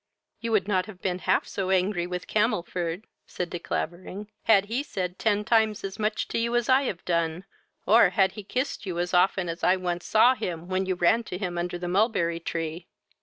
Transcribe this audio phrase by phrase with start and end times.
[0.39, 4.81] "You would not have been half so angry with Camelford, (said De Clavering,) had he
[4.81, 7.45] said ten times as much to you as I have done,
[7.85, 10.95] or had he he kissed you as often as I once saw him, when you
[10.95, 12.87] ran to him under the mulberry tree."